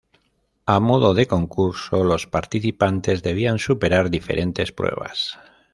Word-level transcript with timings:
A 0.75 0.77
modo 0.87 1.09
de 1.13 1.27
concurso, 1.27 1.97
los 2.03 2.25
participantes 2.25 3.21
debían 3.21 3.59
superar 3.59 4.09
diferentes 4.09 4.71
pruebas. 4.71 5.37